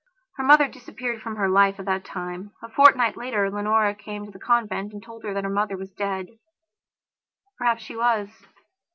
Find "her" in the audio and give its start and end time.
0.37-0.43, 1.35-1.47, 5.23-5.31, 5.43-5.47